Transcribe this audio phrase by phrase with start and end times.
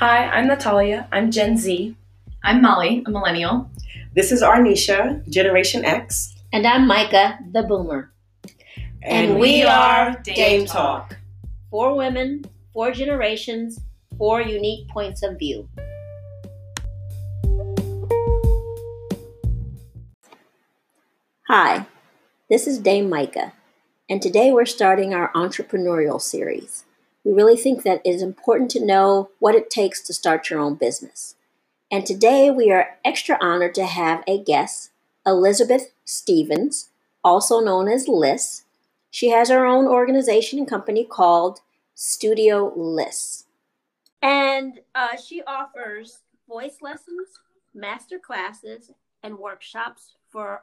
[0.00, 1.06] Hi, I'm Natalia.
[1.12, 1.94] I'm Gen Z.
[2.42, 3.70] I'm Molly, a millennial.
[4.14, 6.36] This is Arnisha, Generation X.
[6.54, 8.10] And I'm Micah, the boomer.
[9.02, 11.18] And, and we, are Dame, Dame Talk.
[11.70, 13.78] Four women, four generations,
[14.16, 15.68] four unique points of view.
[21.48, 21.84] Hi,
[22.48, 23.52] this is Dame Micah,
[24.08, 26.86] and today we're starting our entrepreneurial series.
[27.24, 30.58] We really think that it is important to know what it takes to start your
[30.58, 31.36] own business.
[31.90, 34.90] And today we are extra honored to have a guest,
[35.26, 36.90] Elisabeth Stevens,
[37.22, 38.62] also known as Lis.
[39.10, 41.60] She has her own organization and company called
[41.94, 43.44] Studio Lis.
[44.22, 47.28] And uh, she offers voice lessons,
[47.74, 48.90] master classes,
[49.22, 50.62] and workshops for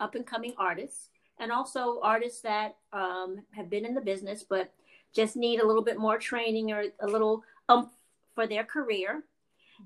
[0.00, 4.72] up and coming artists, and also artists that um, have been in the business but
[5.14, 7.90] just need a little bit more training or a little um
[8.34, 9.24] for their career.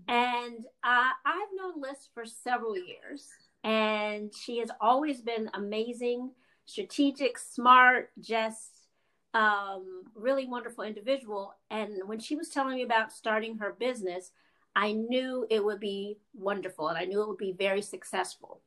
[0.08, 3.28] And uh, I've known Lis for several years,
[3.64, 6.30] and she has always been amazing,
[6.66, 8.86] strategic, smart, just
[9.34, 11.54] um, really wonderful individual.
[11.70, 14.32] And when she was telling me about starting her business,
[14.74, 18.60] I knew it would be wonderful and I knew it would be very successful.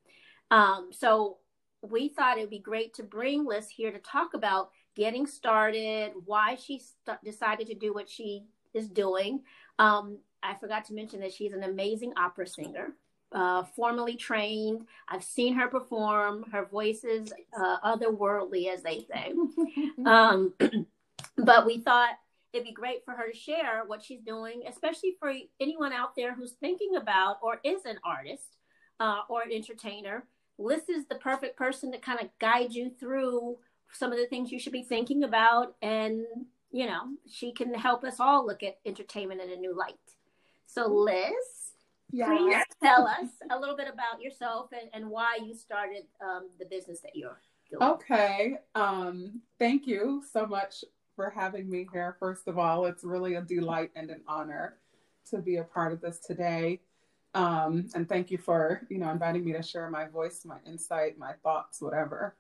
[0.52, 1.38] Um, so
[1.82, 6.12] we thought it would be great to bring Lis here to talk about getting started,
[6.26, 9.42] why she st- decided to do what she is doing.
[9.78, 12.94] Um, I forgot to mention that she's an amazing opera singer,
[13.32, 14.86] uh, formally trained.
[15.08, 16.46] I've seen her perform.
[16.52, 19.34] Her voice is uh, otherworldly, as they say.
[20.06, 20.54] um,
[21.38, 22.16] but we thought
[22.54, 26.34] it'd be great for her to share what she's doing, especially for anyone out there
[26.34, 28.58] who's thinking about or is an artist
[29.00, 30.26] uh, or an entertainer.
[30.58, 33.58] Lis is the perfect person to kind of guide you through
[33.94, 36.26] some of the things you should be thinking about and
[36.72, 39.96] you know she can help us all look at entertainment in a new light.
[40.66, 41.74] So Lis
[42.12, 42.28] yeah.
[42.28, 46.66] please tell us a little bit about yourself and, and why you started um, the
[46.66, 47.84] business that you're doing.
[47.84, 50.84] Okay um, thank you so much
[51.16, 52.16] for having me here.
[52.20, 54.78] First of all it's really a delight and an honor
[55.30, 56.80] to be a part of this today.
[57.36, 61.18] Um, and thank you for you know inviting me to share my voice my insight
[61.20, 62.36] my thoughts whatever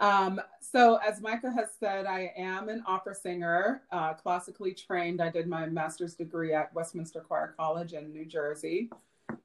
[0.00, 5.20] um, so, as Micah has said, I am an opera singer, uh, classically trained.
[5.20, 8.90] I did my master's degree at Westminster Choir College in New Jersey.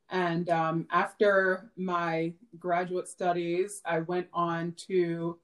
[0.10, 5.38] And um, after my graduate studies, I went on to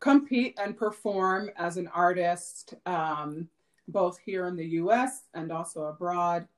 [0.00, 3.48] compete and perform as an artist, um,
[3.88, 6.48] both here in the US and also abroad.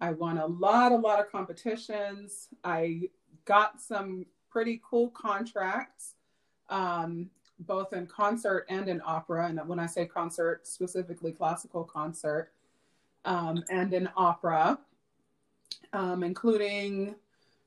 [0.00, 2.48] I won a lot, a lot of competitions.
[2.64, 3.08] I
[3.44, 6.16] got some pretty cool contracts
[6.70, 7.28] um,
[7.60, 9.46] both in concert and in opera.
[9.48, 12.52] And when I say concert, specifically classical concert,
[13.24, 14.78] um, and in opera,
[15.92, 17.14] um, including,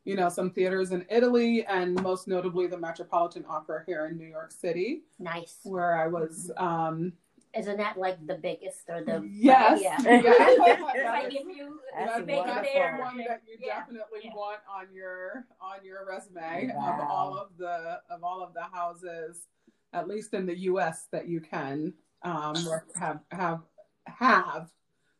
[0.03, 4.27] you know, some theaters in Italy and most notably the Metropolitan Opera here in New
[4.27, 5.03] York City.
[5.19, 5.59] Nice.
[5.63, 6.51] Where I was.
[6.57, 7.13] Um,
[7.55, 9.79] isn't that like the biggest or the yes?
[9.81, 10.01] Yeah.
[10.03, 11.09] yeah.
[11.09, 13.79] like if you that's, make it there, one that you yeah.
[13.79, 14.33] definitely yeah.
[14.33, 16.93] want on your on your resume wow.
[16.93, 19.47] of all of the of all of the houses,
[19.93, 21.07] at least in the U.S.
[21.11, 21.93] that you can
[22.23, 22.55] um,
[22.95, 23.61] have have
[24.05, 24.69] have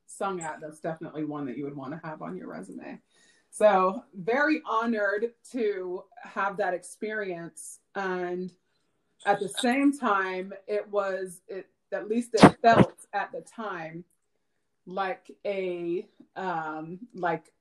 [0.08, 0.60] sung at.
[0.60, 3.00] That's definitely one that you would want to have on your resume.
[3.52, 8.52] So very honored to have that experience and
[9.26, 14.04] at the same time it was it at least it felt at the time
[14.86, 17.54] like a um like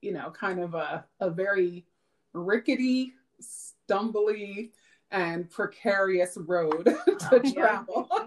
[0.00, 1.84] you know kind of a, a very
[2.32, 4.70] rickety stumbly
[5.10, 8.08] and precarious road to oh, travel.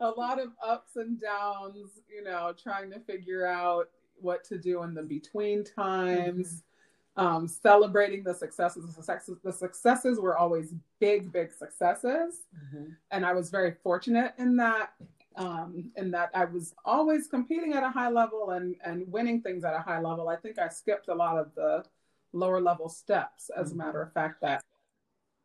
[0.00, 3.88] A lot of ups and downs you know trying to figure out
[4.20, 6.46] what to do in the between times.
[6.46, 6.67] Mm-hmm
[7.18, 8.86] um, celebrating the successes.
[8.86, 12.92] The successes, the successes were always big, big successes, mm-hmm.
[13.10, 14.92] and I was very fortunate in that.
[15.36, 19.62] Um, in that I was always competing at a high level and and winning things
[19.62, 20.28] at a high level.
[20.28, 21.84] I think I skipped a lot of the
[22.32, 23.48] lower level steps.
[23.56, 23.80] As mm-hmm.
[23.80, 24.64] a matter of fact, that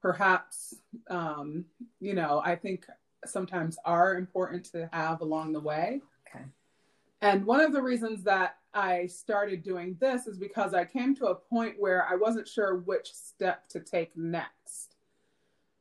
[0.01, 0.75] perhaps
[1.09, 1.65] um,
[1.99, 2.87] you know I think
[3.25, 6.01] sometimes are important to have along the way.
[6.27, 6.45] Okay.
[7.21, 11.27] And one of the reasons that I started doing this is because I came to
[11.27, 14.95] a point where I wasn't sure which step to take next.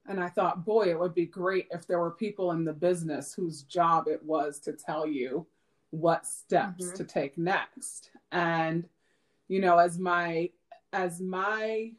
[0.07, 3.33] And I thought, boy, it would be great if there were people in the business
[3.33, 5.47] whose job it was to tell you
[5.91, 6.97] what steps mm-hmm.
[6.97, 8.11] to take next.
[8.33, 8.89] And,
[9.49, 10.51] you know, as my,
[10.93, 11.93] as my,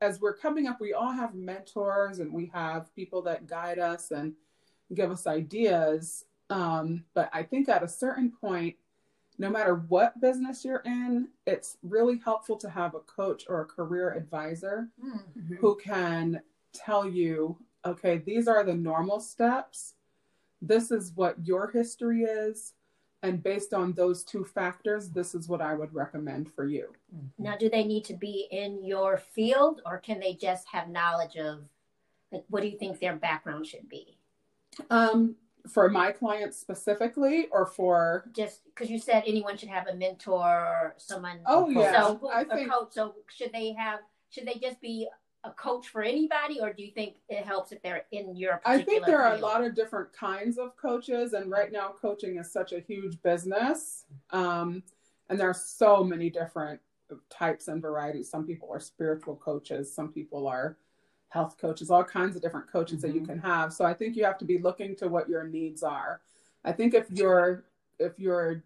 [0.00, 4.10] as we're coming up, we all have mentors and we have people that guide us
[4.10, 4.32] and
[4.94, 6.24] give us ideas.
[6.48, 8.76] Um, but I think at a certain point,
[9.40, 13.64] no matter what business you're in, it's really helpful to have a coach or a
[13.64, 15.54] career advisor Mm-hmm.
[15.56, 16.42] who can
[16.74, 17.56] tell you,
[17.86, 19.94] okay, these are the normal steps.
[20.60, 22.74] This is what your history is.
[23.22, 26.92] And based on those two factors, this is what I would recommend for you.
[27.38, 31.36] Now, do they need to be in your field or can they just have knowledge
[31.36, 31.60] of,
[32.30, 34.18] like, what do you think their background should be?
[34.90, 35.36] Um,
[35.68, 40.44] for my clients specifically, or for Just because you said anyone should have a mentor
[40.44, 41.40] or someone.
[41.46, 42.88] oh yeah, So, who, I a think coach.
[42.92, 45.08] So, should they have, should they just be
[45.44, 48.82] a coach for anybody or do you think it helps if they're in your I
[48.82, 52.52] think there are a lot of different kinds of coaches, and right now, coaching is
[52.52, 54.04] such a huge business.
[54.30, 54.82] Um,
[55.28, 56.80] and there are so many different
[57.30, 58.30] types and varieties.
[58.30, 60.76] Some people are spiritual coaches, some people are
[61.30, 63.26] health coaches, all kinds of different coaches that you Mhm.
[63.26, 63.72] can have.
[63.72, 66.20] So I think you have to be looking to what your needs are.
[66.64, 67.64] I think if your
[67.98, 68.64] if your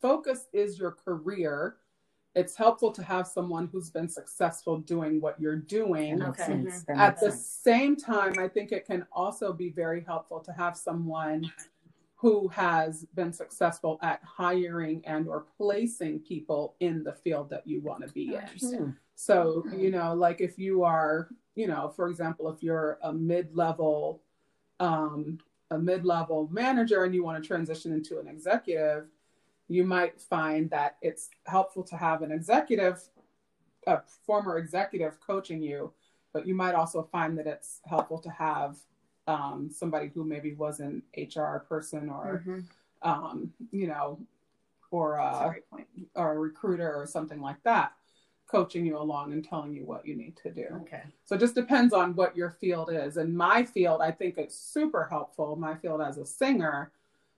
[0.00, 1.78] focus is your career,
[2.36, 6.22] it's helpful to have someone who's been successful doing what you're doing.
[6.22, 6.64] Okay.
[6.88, 7.46] At the sense.
[7.46, 11.50] same time, I think it can also be very helpful to have someone
[12.14, 17.80] who has been successful at hiring and or placing people in the field that you
[17.80, 18.46] want to be in.
[18.60, 18.90] Hmm.
[19.16, 24.20] So, you know, like if you are, you know, for example, if you're a mid-level
[24.78, 25.38] um
[25.72, 29.06] a mid-level manager and you want to transition into an executive,
[29.68, 33.02] you might find that it's helpful to have an executive
[33.88, 35.92] a former executive coaching you,
[36.32, 38.76] but you might also find that it's helpful to have
[39.28, 42.64] um, somebody who maybe was an HR person or, Mhm.
[43.02, 44.18] um, you know,
[44.90, 45.84] or a a,
[46.20, 47.92] or a recruiter or something like that,
[48.46, 50.66] coaching you along and telling you what you need to do.
[50.82, 51.02] Okay.
[51.24, 53.16] So it just depends on what your field is.
[53.16, 55.56] In my field, I think it's super helpful.
[55.56, 56.92] My field as a singer,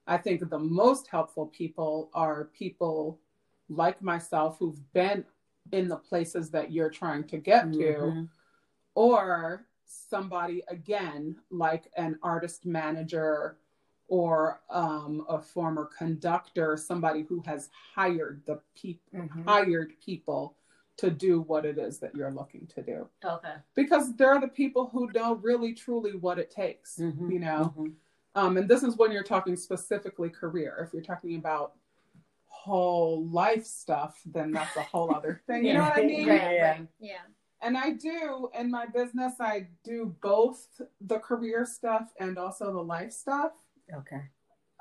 [0.06, 3.19] I think the most helpful people are people
[3.70, 5.25] like myself who've been
[5.72, 8.28] in the places that you're trying to get to, Mhm.
[8.94, 13.56] or somebody again like an artist manager
[14.08, 19.44] or um, a former conductor, somebody who has hired the people Mhm.
[19.44, 20.56] hired people
[20.99, 23.55] to do what it is that you're looking to do Okay.
[23.75, 27.33] because they're the people who know really truly what it takes Mhm.
[27.33, 27.95] you know Mhm.
[28.35, 31.75] um, and this is when you're talking specifically career if you're talking about
[32.47, 36.41] whole life stuff then that's a whole other thing you know what i mean Right,
[36.55, 36.71] Yeah.
[36.73, 36.89] right.
[36.99, 37.21] Yeah.
[37.62, 42.83] and i do in my business i do both the career stuff and also the
[42.83, 43.53] life stuff
[43.94, 44.23] Okay.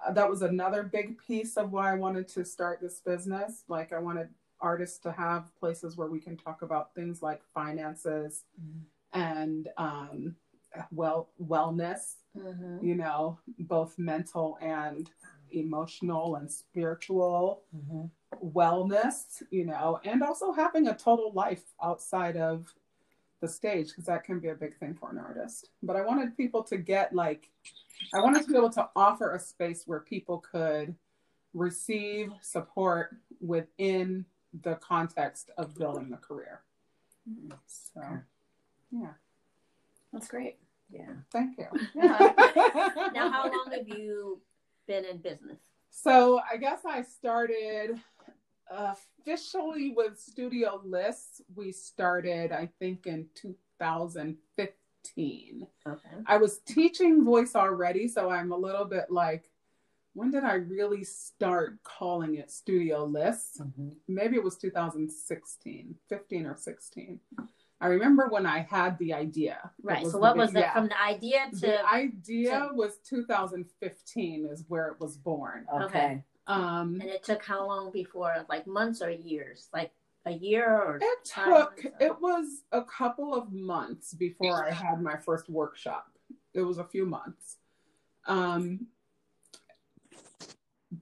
[0.06, 3.64] uh, that was another big piece of why I wanted to start this business.
[3.70, 4.28] Like, I wanted
[4.60, 8.82] artists to have places where we can talk about things like finances Mhm.
[9.14, 10.36] and um,
[10.92, 12.16] well wellness.
[12.36, 12.86] Mm-hmm.
[12.86, 15.10] You know, both mental and
[15.52, 18.12] emotional and spiritual Mhm.
[18.44, 19.42] wellness.
[19.50, 22.74] You know, and also having a total life outside of
[23.40, 25.70] the stage because that can be a big thing for an artist.
[25.84, 27.52] But I wanted people to get like,
[28.14, 30.96] I wanted to be able to offer a space where people could
[31.54, 34.26] receive support within
[34.64, 36.62] the context of building a career.
[37.66, 38.02] So,
[38.92, 39.14] yeah,
[40.14, 40.58] That's great.
[40.90, 41.14] Yeah.
[41.32, 41.66] thank you.
[41.96, 42.18] Now,
[43.32, 44.40] how long have you
[44.88, 45.58] been in business?
[45.90, 48.00] So I guess I started
[48.70, 51.42] officially with Studio Lis.
[51.56, 55.68] We started, I think, in 2015.
[55.88, 56.10] Okay.
[56.26, 59.50] I was teaching voice already, so I'm a little bit like,
[60.18, 63.62] when did I really start calling it Studio Lis?
[63.62, 63.96] Mhm.
[64.08, 67.20] Maybe it was 2016, 15 or 16.
[67.80, 69.72] I remember when I had the idea.
[69.84, 70.08] Right.
[70.08, 70.74] So, what big- was the yeah.
[70.74, 71.60] from the idea to?
[71.60, 75.68] the idea to- was 2015 is where it was born.
[75.72, 76.24] Okay.
[76.48, 78.44] Um, and it took how long before?
[78.50, 79.70] Like months or years?
[79.72, 79.92] Like
[80.26, 80.98] a year or?
[81.00, 86.10] It took, or- it was a couple of months before I had my first workshop.
[86.56, 87.58] It was a few months.
[88.26, 88.88] Um,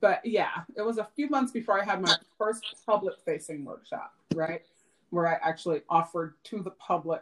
[0.02, 4.14] but yeah, it was a few months before I had my first public facing workshop,
[4.34, 4.62] right?
[5.10, 7.22] Where I actually offered to the public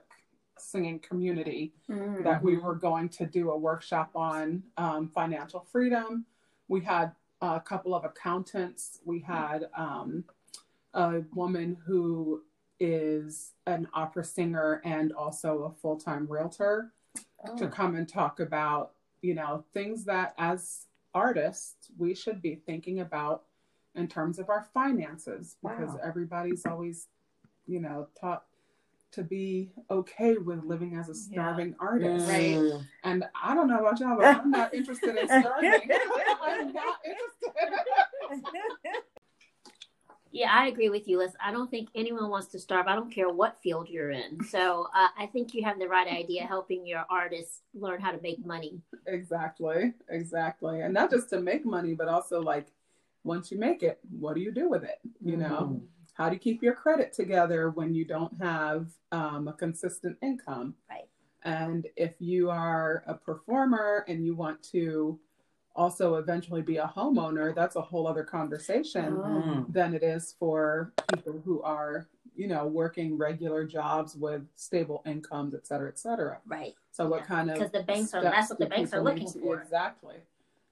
[0.57, 2.23] singing community Mm-hmm.
[2.23, 6.25] that we were going to do a workshop on um, financial freedom.
[6.69, 7.11] We had
[7.41, 8.99] a couple of accountants.
[9.05, 10.23] We had um,
[10.93, 12.43] a woman who
[12.79, 16.91] is an opera singer and also a full time realtor
[17.45, 17.57] Oh.
[17.57, 22.99] to come and talk about, you know, things that as artists we should be thinking
[22.99, 23.43] about
[23.95, 25.99] in terms of our finances because Wow.
[26.03, 27.07] everybody's always,
[27.67, 28.45] you know, taught
[29.11, 32.27] to be okay with living as a starving artist.
[32.27, 32.57] Right.
[32.57, 32.87] Mm.
[33.03, 35.71] And I don't know about y'all, but I'm not interested in starving.
[36.41, 37.53] I'm not interested.
[40.33, 41.33] Yeah, I agree with you, Lis.
[41.39, 42.87] I don't think anyone wants to starve.
[42.87, 44.43] I don't care what field you're in.
[44.43, 48.19] So uh, I think you have the right idea, helping your artists learn how to
[48.19, 48.81] make money.
[49.05, 52.65] Exactly, exactly, and not just to make money, but also like
[53.23, 54.99] once you make it, what do you do with it?
[55.23, 55.87] You know, Mhm.
[56.13, 60.75] how do you keep your credit together when you don't have um, a consistent income?
[60.89, 61.07] Right.
[61.43, 65.19] And if you are a performer and you want to
[65.75, 69.73] also eventually be a homeowner, that's a whole other conversation Mm.
[69.73, 75.55] than it is for people who are, you know, working regular jobs with stable incomes,
[75.55, 76.39] et cetera, et cetera.
[76.45, 76.75] Right.
[76.91, 77.25] So what Yeah.
[77.25, 79.59] kind of 'Cause the banks are- steps that's what the banks are looking to- for.
[79.59, 80.17] Exactly.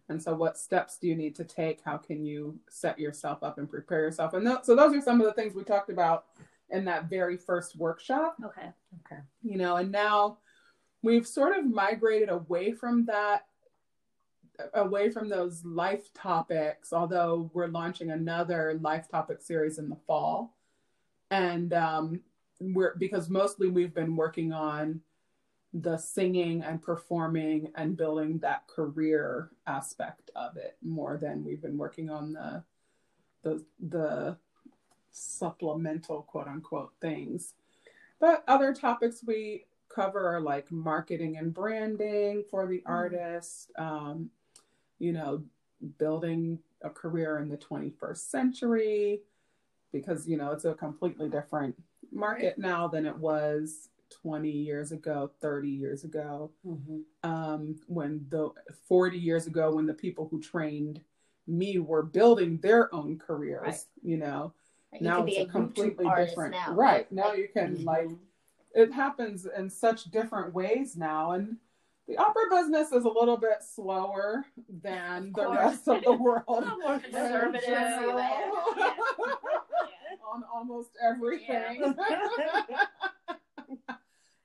[0.09, 1.81] And so what steps do you need to take?
[1.81, 4.33] How can you set yourself up and prepare yourself?
[4.33, 6.25] And th- so those are some of the things we talked about
[6.69, 8.71] in that very first workshop, Okay.
[9.05, 9.21] Okay.
[9.41, 10.37] you know, and now
[11.01, 13.45] we've sort of migrated away from that
[14.73, 20.55] away from those life topics although we're launching another life topic series in the fall.
[21.29, 22.21] And um,
[22.59, 25.01] we're because mostly we've been working on
[25.73, 31.77] the singing and performing and building that career aspect of it more than we've been
[31.77, 32.63] working on the
[33.43, 34.37] the the
[35.11, 37.53] supplemental quote unquote things.
[38.19, 44.29] But other topics we cover are like marketing and branding for the artist um,
[45.01, 45.43] you know
[45.97, 49.21] building a career in the 21st century
[49.91, 51.75] because you know it's a completely different
[52.11, 53.89] market now than it was
[54.21, 57.03] 20 years ago 30 years ago Mhm.
[57.23, 58.51] um, when the
[58.87, 61.01] 40 years ago when the people who trained
[61.47, 63.85] me were building their own careers Right.
[64.03, 64.53] you know
[64.93, 66.75] You now it's a, a completely different now.
[66.75, 67.85] right now Like- you can Mhm.
[67.85, 68.09] like
[68.75, 71.57] it happens in such different ways now and
[72.07, 74.45] the opera business is a little bit slower
[74.83, 75.57] than Of the course.
[75.57, 76.43] rest of the world
[76.83, 77.63] more conservative.
[77.67, 78.21] Yeah.
[80.33, 81.83] on almost everything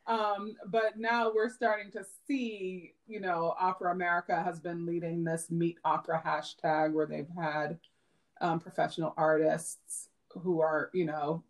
[0.06, 5.50] um, but now we're starting to see, you know, Opera America has been leading this
[5.50, 7.78] Meet Opera hashtag where they've had
[8.40, 11.42] um, professional artists who are, you know,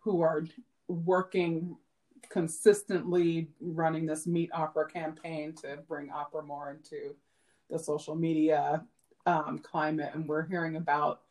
[0.00, 0.44] who are
[0.88, 1.76] working
[2.28, 7.14] consistently running this Meet Opera campaign to bring opera more into
[7.70, 8.84] the social media
[9.26, 10.10] um, climate.
[10.14, 11.22] And we're hearing about,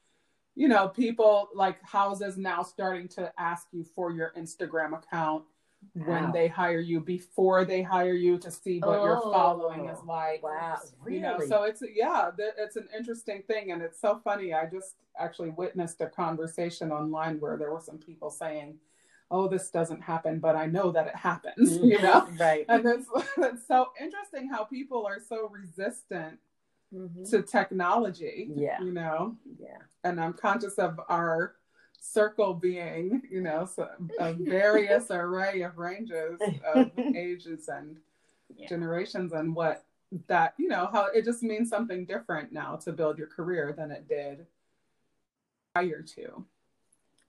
[0.56, 5.44] you know, people like houses now starting to ask you for your Instagram account
[5.94, 9.32] when they hire you before they hire you to see what your Oh.
[9.32, 10.42] following is like.
[10.42, 11.48] Wow, You know, really?
[11.48, 14.52] so it's yeah, it's an interesting thing, and it's so funny.
[14.54, 18.80] I just actually witnessed a conversation online where there were some people saying,
[19.32, 22.66] "Oh, this doesn't happen, but I know that it happens." You know, right.
[22.70, 26.40] and it's it's so interesting how people are so resistant
[26.94, 27.30] Mhm.
[27.32, 28.52] to technology.
[28.56, 28.82] Yeah.
[28.82, 29.80] you know, Yeah.
[30.04, 31.56] and I'm conscious of our
[32.00, 33.90] circle being, you know, so,
[34.20, 36.40] a various array of ranges
[36.74, 37.98] of ages and
[38.56, 38.68] Yeah.
[38.68, 39.84] generations, and what
[40.28, 43.90] that, you know, how it just means something different now to build your career than
[43.92, 44.46] it did
[45.74, 46.46] prior to.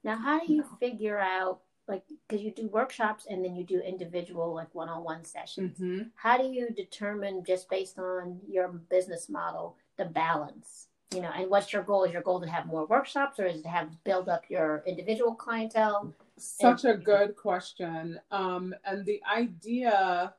[0.04, 3.80] Now, how do you figure out, like, because you do workshops and then you do
[3.80, 5.78] individual, like, one on one sessions?
[5.78, 6.08] Mm-hmm.
[6.16, 10.88] How do you determine, just based on your business model, the balance?
[11.14, 12.02] You know, and what's your goal?
[12.04, 14.82] Is your goal to have more workshops or is it to have build up your
[14.86, 16.12] individual clientele?
[16.36, 18.18] Such a good question.
[18.32, 20.34] Um, and the idea,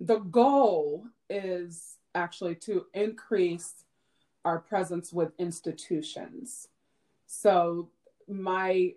[0.00, 3.84] the goal is actually to increase
[4.44, 6.68] our presence with institutions.
[7.26, 7.90] So,
[8.26, 8.94] my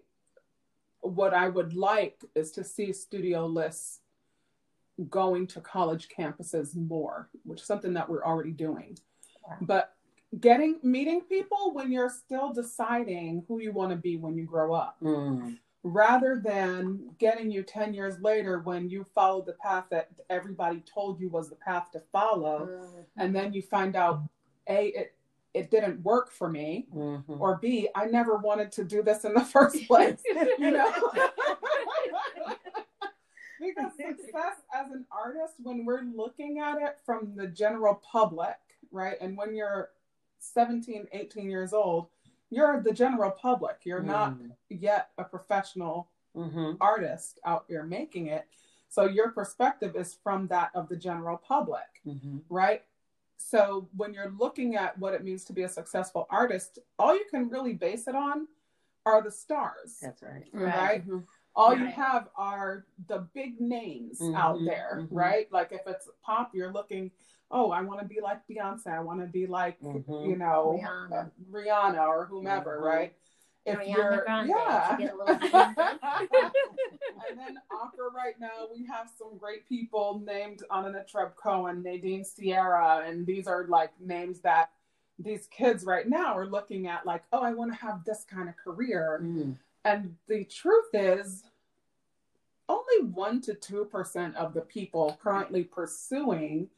[1.01, 4.00] what I would like is to see studio Lis
[5.10, 8.98] going to college campuses more, which is something that we're already doing.
[9.48, 9.58] Wow.
[9.62, 9.93] But
[10.39, 14.74] getting meeting people when you're still deciding who you want to be when you grow
[14.74, 15.58] up Mm.
[15.84, 21.20] rather than getting you 10 years later when you followed the path that everybody told
[21.20, 24.22] you was the path to follow and then you find out
[24.70, 25.13] a it
[25.53, 27.39] it didn't work for me Mhm.
[27.39, 30.22] or b i never wanted to do this in the first place
[30.58, 30.91] you know
[33.60, 38.58] because success as an artist when we're looking at it from the general public
[38.91, 39.89] right and when you're
[40.39, 42.08] 17 18 years old
[42.50, 44.51] you're the general public you're not Mm.
[44.70, 46.77] yet a professional Mhm.
[46.79, 48.48] artist out there making it.
[48.88, 52.41] So your perspective is from that of the general public, Mhm.
[52.50, 52.86] right?
[53.41, 57.25] So when you're looking at what it means to be a successful artist, all you
[57.29, 58.48] can really base it on
[59.05, 60.48] are the stars, That's right.
[60.53, 61.07] right?
[61.07, 61.25] Mhm.
[61.55, 65.07] All you have are the big names Mhm, out there, mhm.
[65.12, 65.51] right?
[65.51, 67.12] Like if it's pop, you're looking,
[67.50, 70.24] oh, I want to be like Beyonce, I want to be like, Mhm.
[70.29, 71.12] you know, Rihanna.
[71.12, 72.83] uh, Rihanna or whomever, Mhm.
[72.86, 73.15] right?
[73.65, 74.88] If Ariana you're Grande, yeah.
[74.89, 75.36] to get a little-
[77.30, 83.03] and then opera right now we have some great people named Anna Netrebko, Nadine Sierra,
[83.06, 84.72] and these are like names that
[85.20, 88.50] these kids right now are looking at like, oh, I want to have this kind
[88.50, 89.20] of career.
[89.24, 89.58] Mm.
[89.86, 91.44] And the truth is
[92.70, 96.70] only one to two percent of the people currently pursuing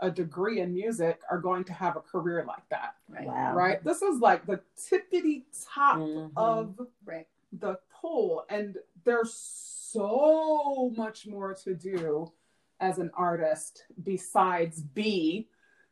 [0.00, 2.94] a degree in music are going to have a career like that.
[3.08, 3.26] Right.
[3.26, 3.54] Wow.
[3.54, 3.82] Right?
[3.82, 6.32] This is like the tippity top Mhm.
[6.36, 7.26] of Right.
[7.52, 12.30] the pool and there's so much more to do
[12.80, 15.48] as an artist besides be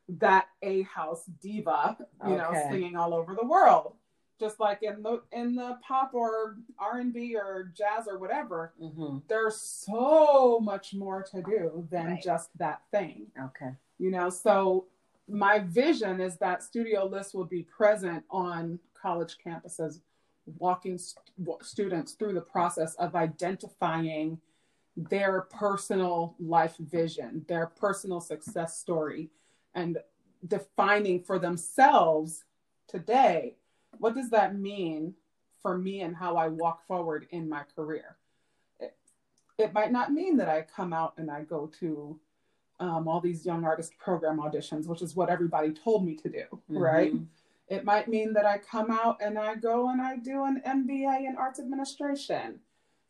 [0.08, 1.96] that a house diva
[2.26, 3.96] you know singing all over the world
[4.38, 9.26] just like in the in the pop or r&b or jazz or whatever Mhm.
[9.26, 12.22] there's so much more to do than Right.
[12.22, 13.74] just that thing Okay.
[13.98, 14.30] You know?
[14.30, 14.86] So
[15.28, 20.00] my vision is that studio Lis will be present on college campuses
[20.58, 21.24] walking st-
[21.62, 24.38] students through the process of identifying
[24.96, 29.28] their personal life vision their personal success story
[29.74, 29.98] and
[30.46, 32.44] defining for themselves
[32.88, 33.54] today
[33.98, 35.12] what does that mean
[35.60, 38.16] for me and how i walk forward in my career?
[38.80, 38.96] It,
[39.58, 42.18] it might not mean that i come out and i go to
[42.80, 46.44] um, all these young artist program auditions, which is what everybody told me to do,
[46.68, 47.14] right?
[47.14, 47.26] Mhm.
[47.68, 51.26] It might mean that I come out and I go and I do an MBA
[51.26, 52.60] in arts administration.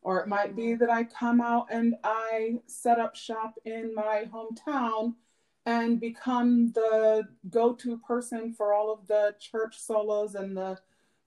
[0.03, 4.31] Or it might be that I come out and I set up shop in my
[4.33, 5.17] hometown
[5.67, 10.79] and become the go to person for all of the church solos and the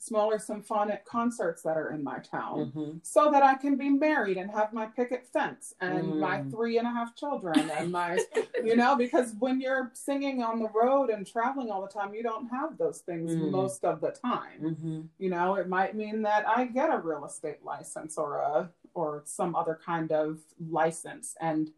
[0.02, 3.06] smaller symphonic concerts that are in my town Mhm.
[3.06, 6.50] so that I can be married and have my picket fence and my Mm.
[6.52, 8.18] three and a half children and my,
[8.64, 12.24] you know, because when you're singing on the road and traveling all the time, you
[12.24, 13.52] don't have those things Mm.
[13.52, 14.62] most of the time.
[14.62, 15.10] Mhm.
[15.18, 19.22] You know, it might mean that I get a real estate license or a or
[19.26, 21.72] some other kind of license and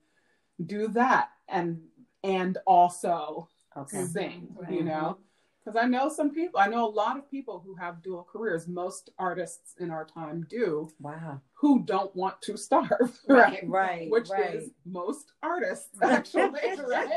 [0.66, 1.90] do that and
[2.24, 4.04] and also Okay.
[4.06, 5.18] sing, you know.
[5.64, 8.68] Because I know some people, I know a lot of people who have dual careers.
[8.68, 11.40] Most artists in our time do, Wow.
[11.54, 12.90] who don't want to starve,
[13.28, 13.60] right?
[13.64, 13.64] Right.
[13.68, 14.56] right Which right.
[14.56, 16.44] is most artists, actually,
[16.88, 17.10] right?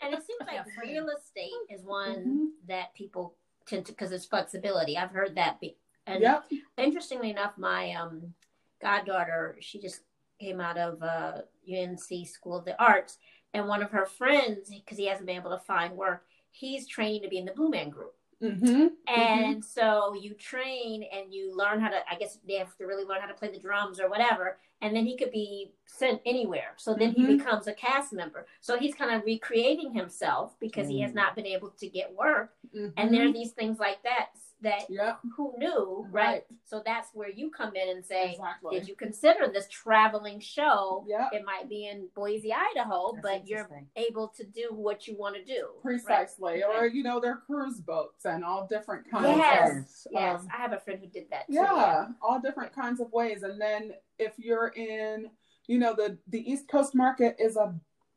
[0.00, 2.48] and it seems like real estate is one Mhm.
[2.68, 3.34] that people
[3.66, 4.96] tend to because it's flexibility.
[4.96, 6.44] I've heard that be and Yep.
[6.78, 8.32] interestingly enough, my um
[8.80, 10.02] goddaughter, she just
[10.40, 13.18] came out of uh UNC School of the Arts,
[13.54, 16.24] and one of her friends, because he hasn't been able to find work,
[16.58, 18.14] he's training to be in the Blue Man Group.
[18.42, 18.86] Mm-hmm.
[19.08, 23.04] And so you train and you learn how to, I guess they have to really
[23.04, 24.58] learn how to play the drums or whatever.
[24.82, 26.74] And then he could be sent anywhere.
[26.76, 27.16] So then Mhm.
[27.16, 28.46] he becomes a cast member.
[28.60, 31.14] So he's kind of recreating himself because he has Mm.
[31.14, 32.54] not been able to get work.
[32.74, 32.88] Mm-hmm.
[32.98, 35.20] And there are these things like that that Yep.
[35.36, 36.44] who knew, right?
[36.64, 38.78] So that's where you come in and say, Exactly.
[38.78, 41.04] did you consider this traveling show?
[41.06, 41.28] Yep.
[41.32, 45.36] It might be in Boise, Idaho, That's but you're able to do what you want
[45.36, 45.68] to do.
[45.82, 46.62] Precisely.
[46.62, 46.82] Right.
[46.82, 50.06] Or, you know, they're cruise boats and all different kinds Yes.
[50.06, 51.54] of Yes, um, I have a friend who did that too.
[51.54, 53.42] yeah, all different kinds of ways.
[53.42, 55.30] And then if you're in,
[55.66, 57.74] you know, the the East Coast market is a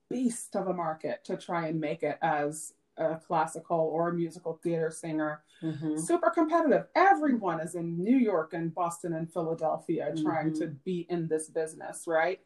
[0.10, 4.60] beast of a market to try and make it as a classical or a musical
[4.62, 5.42] theater singer.
[5.62, 5.98] Mhm.
[6.00, 6.88] Super competitive.
[6.96, 10.60] Everyone is in New York and Boston and Philadelphia trying Mhm.
[10.60, 12.42] to be in this business, right?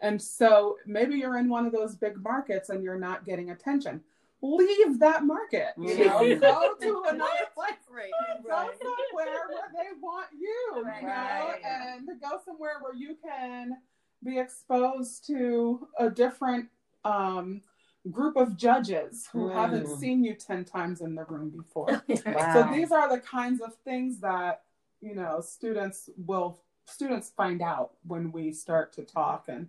[0.00, 4.02] And so maybe you're in one of those big markets and you're not getting attention.
[4.42, 5.74] Leave that market.
[5.76, 6.40] You know, Mhm.
[6.40, 8.10] go to another place Right.
[8.46, 11.60] go somewhere where they want you, you know, Right.
[11.64, 13.82] and go somewhere where you can
[14.22, 16.70] be exposed to a different
[17.04, 17.62] um,
[18.10, 19.52] group of judges who Mm.
[19.52, 22.02] haven't seen you 10 times in the room before.
[22.26, 22.52] Wow.
[22.52, 24.62] So these are the kinds of things that,
[25.00, 29.68] you know, students will students find out when we start to talk and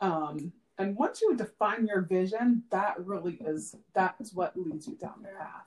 [0.00, 5.20] um and once you define your vision, that really is that's what leads you down
[5.22, 5.66] the path.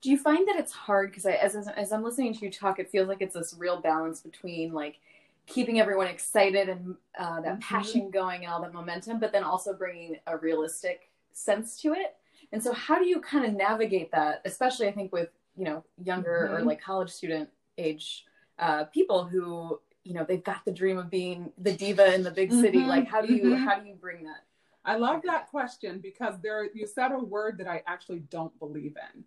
[0.00, 2.78] Do you find that it's hard because I, as as I'm listening to you talk,
[2.78, 5.00] it feels like it's this real balance between like
[5.46, 7.62] keeping everyone excited and uh, that Mhm.
[7.62, 12.16] passion going and all that momentum, but then also bringing a realistic sense to it.
[12.52, 15.84] And so, how do you kind of navigate that, especially I think with you know
[16.02, 16.66] younger or Mhm.
[16.66, 18.24] like college student age
[18.58, 22.30] uh, people who you know they've got the dream of being the diva in the
[22.30, 22.78] big city.
[22.78, 22.86] Mhm.
[22.88, 23.64] Like, how do you Mhm.
[23.64, 24.44] how do you bring that?
[24.84, 28.96] I love that question because there you said a word that I actually don't believe
[29.14, 29.24] in,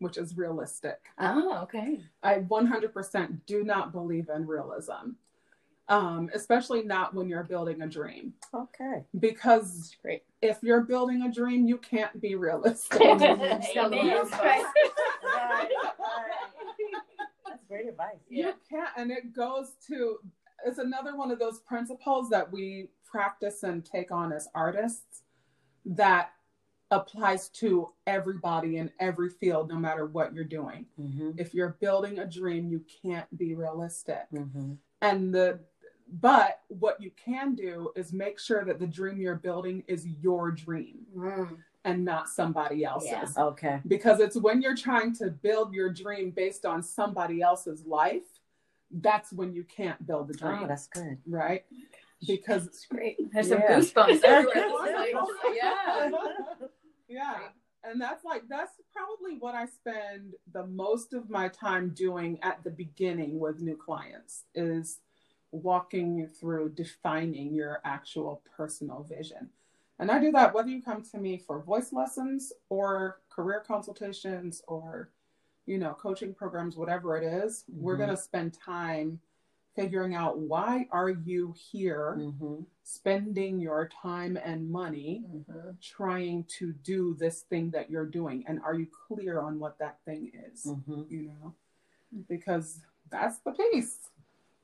[0.00, 1.08] which is realistic.
[1.18, 2.04] Oh, okay.
[2.22, 5.12] I 100% do not believe in realism,
[5.90, 8.32] um, especially not when you're building a dream.
[8.54, 9.04] Okay.
[9.18, 10.22] Because Great.
[10.40, 13.00] if you're building a dream, you can't be realistic.
[13.02, 13.62] Amen.
[13.76, 14.30] Right.
[14.32, 14.64] Right,
[15.24, 15.68] right.
[17.46, 18.16] That's advice.
[18.28, 20.18] You can't, and it goes to
[20.64, 25.22] it's another one of those principles that we practice and take on as artists
[25.84, 26.30] that
[26.90, 30.86] applies to everybody in every field, no matter what you're doing.
[31.00, 31.30] Mm-hmm.
[31.38, 34.26] If you're building a dream, you can't be realistic.
[34.34, 34.72] Mm-hmm.
[35.02, 35.60] And the
[36.20, 40.50] but what you can do is make sure that the dream you're building is your
[40.50, 41.58] dream Mm.
[41.84, 43.10] and not somebody else's.
[43.10, 43.28] Yeah.
[43.38, 43.80] Okay.
[43.86, 48.24] Because it's when you're trying to build your dream based on somebody else's life,
[48.90, 50.60] that's when you can't build the dream.
[50.62, 51.18] Oh, that's good.
[51.26, 51.64] right?
[52.26, 53.16] Because It's great.
[53.32, 54.66] There's some goosebumps everywhere.
[55.54, 56.10] Yeah.
[57.08, 57.38] yeah.
[57.82, 62.62] And that's like that's probably what I spend the most of my time doing at
[62.62, 64.98] the beginning with new clients is
[65.52, 69.48] walking you through defining your actual personal vision.
[69.98, 74.62] And I do that whether you come to me for voice lessons or career consultations
[74.68, 75.10] or
[75.66, 77.98] you know coaching programs whatever it is, we're Mhm.
[77.98, 79.20] going to spend time
[79.76, 82.62] figuring out why are you here Mm-hmm.
[82.82, 85.70] spending your time and money Mm-hmm.
[85.80, 89.98] trying to do this thing that you're doing and are you clear on what that
[90.04, 91.02] thing is Mm-hmm.
[91.08, 91.54] you know
[92.28, 94.09] because that's the piece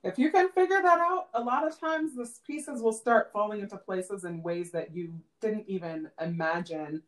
[0.07, 3.61] if you can figure that out a lot of times the pieces will start falling
[3.61, 7.03] into places in ways that you didn't even imagine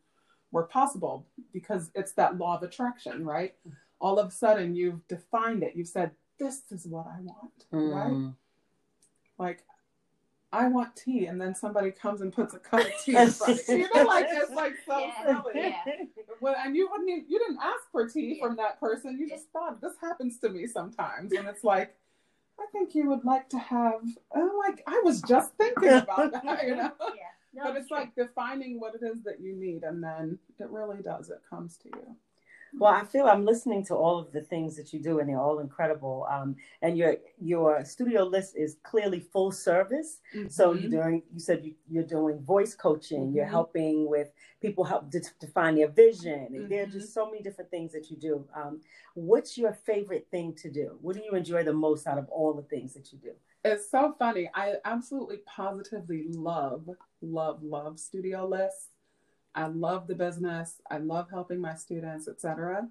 [0.51, 3.55] were possible because it's that law of attraction right
[3.99, 8.11] all of a sudden you've defined it you've said this is what i want right
[8.13, 8.29] Mm-hmm.
[9.37, 9.63] like
[10.51, 13.59] I want tea, and then somebody comes and puts a cup of tea in front
[13.59, 13.75] of you.
[13.77, 15.23] You know, like it's like so Yeah.
[15.43, 15.51] silly.
[15.55, 15.83] Yeah.
[16.41, 19.19] Well, and you wouldn't, even, you didn't ask for tea from that person.
[19.19, 21.95] You just thought this happens to me sometimes, and it's like,
[22.59, 24.01] I think you would like to have.
[24.35, 26.91] Oh, like I was just thinking about that, you know.
[26.99, 27.23] Yeah.
[27.53, 27.97] No, but it's true.
[27.97, 31.29] like defining what it is that you need, and then it really does.
[31.29, 32.15] It comes to you.
[32.77, 35.39] Well, I feel I'm listening to all of the things that you do, and they're
[35.39, 36.27] all incredible.
[36.29, 40.19] Um, and your your studio Lis is clearly full service.
[40.47, 40.81] So Mm-hmm.
[40.81, 41.23] you're doing.
[41.33, 43.33] You said you, you're doing voice coaching.
[43.33, 43.49] You're Mhm.
[43.49, 46.53] helping with people help to define their vision.
[46.55, 48.47] And there are just so many different things that you do.
[48.53, 48.81] Um,
[49.15, 50.97] what's your favorite thing to do?
[51.01, 53.33] What do you enjoy the most out of all the things that you do?
[53.65, 54.49] It's so funny.
[54.53, 56.89] I absolutely positively love,
[57.21, 58.89] love, love studio Lis.
[59.55, 60.81] I love the business.
[60.89, 62.89] I love helping my students, etc.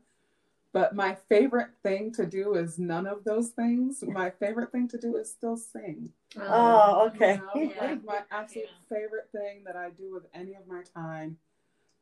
[0.73, 4.05] But my favorite thing to do is none of those things.
[4.07, 6.13] My favorite thing to do is still sing.
[6.39, 7.41] Oh, okay.
[7.55, 7.85] You know, Yeah.
[7.85, 11.39] like my absolute favorite thing that I do with any of my time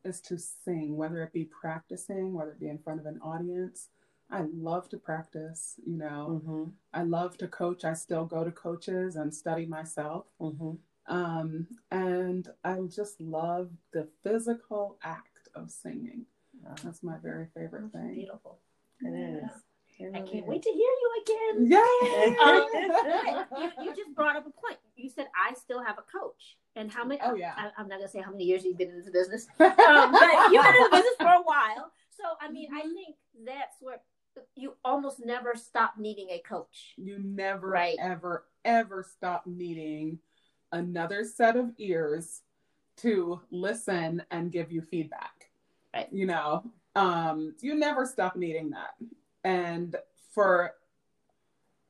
[0.03, 3.89] is to sing, whether it be practicing, whether it be in front of an audience.
[4.29, 6.41] I love to practice, you know.
[6.43, 6.63] Mm-hmm.
[6.93, 7.85] I love to coach.
[7.85, 10.25] I still go to coaches and study myself.
[10.41, 10.73] Mm-hmm.
[11.07, 16.25] Um, and I just love the physical act of singing.
[16.83, 18.13] That's my very favorite That's thing.
[18.15, 18.59] beautiful.
[19.01, 19.49] It is.
[19.99, 20.43] It I can't is.
[20.45, 21.67] wait to hear you again.
[21.71, 23.45] Yeah.
[23.57, 24.77] you, you just brought up a point.
[24.95, 27.19] You said I still have a coach, and how many?
[27.23, 27.53] Oh, yeah.
[27.55, 30.51] I, I'm not gonna say how many years you've been in the business, um, but
[30.51, 31.91] you've been in the business for a while.
[32.09, 33.15] So I mean, I think
[33.45, 34.01] that's where
[34.55, 36.93] you almost never stop needing a coach.
[36.97, 37.97] you never, Right.
[37.99, 40.19] ever, ever stop needing
[40.71, 42.41] another set of ears
[42.97, 45.49] to listen and give you feedback.
[45.93, 46.07] Right.
[46.11, 46.63] You know,
[46.95, 48.95] um, you never stop needing that.
[49.43, 49.95] And
[50.33, 50.73] for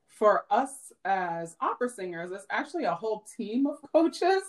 [0.08, 4.44] for us as opera singers, it's actually a whole team of coaches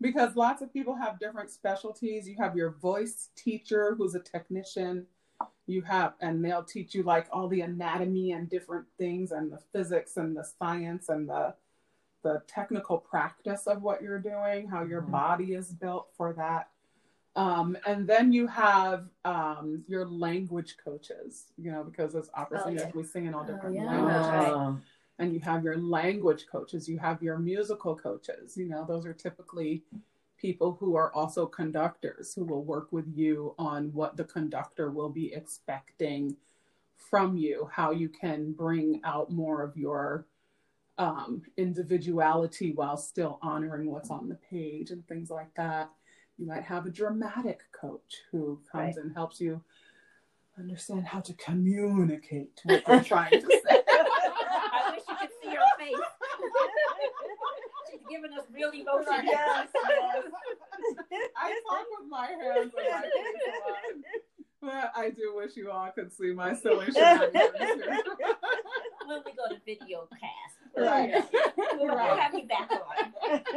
[0.00, 2.28] because lots of people have different specialties.
[2.28, 5.06] You have your voice teacher who's a technician.
[5.66, 9.60] You have, and they'll teach you like all the anatomy and different things, and the
[9.72, 11.54] physics and the science and the
[12.22, 15.10] the technical practice of what you're doing, how your Mhm.
[15.10, 16.70] body is built for that.
[17.36, 22.64] Um, and then you have um, your language coaches, you know, because as opera Oh,
[22.66, 22.92] singers, yeah.
[22.94, 23.84] we sing in all different yeah.
[23.86, 24.52] languages right.
[24.52, 24.78] Oh.
[25.18, 28.56] and you have your language coaches, you have your musical coaches.
[28.56, 29.84] You know, those are typically
[30.38, 35.10] people who are also conductors who will work with you on what the conductor will
[35.10, 36.36] be expecting
[36.96, 40.26] from you, how you can bring out more of your
[41.00, 45.90] um, individuality while still honoring what's on the page and things like that.
[46.36, 49.62] You might have a dramatic coach who comes and helps you
[50.58, 53.80] understand how to communicate what you're trying to say.
[53.88, 55.96] I wish you could see her face.
[57.90, 59.24] She's giving us real emotion.
[59.24, 60.24] Yes, yes.
[61.36, 64.22] I talk with my hands and my face.
[64.60, 67.32] But I do wish you all could see my silly shenanigans.
[69.06, 70.59] when we go to video cast.
[70.76, 71.12] Right.
[71.56, 72.18] We'll, we'll Right.
[72.18, 73.42] have you back on.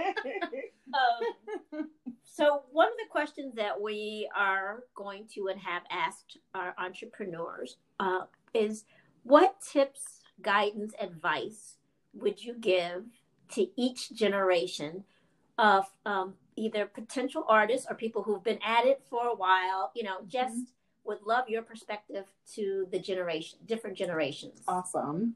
[0.94, 1.90] Um,
[2.24, 7.78] so one of the questions that we are going to and have asked our entrepreneurs
[8.00, 8.86] uh, is
[9.24, 11.78] what tips guidance, advice
[12.14, 13.06] would you give
[13.54, 15.04] to each generation
[15.58, 19.92] of um, either potential artists or people who've been at it for a while?
[19.96, 21.06] You know, just mm-hmm.
[21.06, 24.62] would love your perspective to the generation, different generations.
[24.68, 25.36] Awesome.